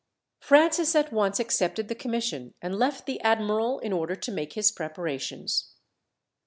Francis 0.39 0.95
at 0.95 1.13
once 1.13 1.39
accepted 1.39 1.87
the 1.87 1.93
commission, 1.93 2.55
and 2.59 2.79
left 2.79 3.05
the 3.05 3.19
admiral 3.21 3.77
in 3.77 3.93
order 3.93 4.15
to 4.15 4.31
make 4.31 4.53
his 4.53 4.71
preparations. 4.71 5.75